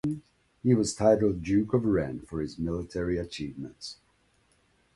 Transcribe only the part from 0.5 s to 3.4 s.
He was titled Duke of Ren for his military